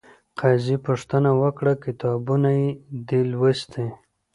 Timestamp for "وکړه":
1.41-1.73